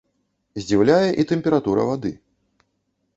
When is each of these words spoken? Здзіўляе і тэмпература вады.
Здзіўляе 0.61 1.09
і 1.23 1.25
тэмпература 1.31 1.81
вады. 1.91 2.11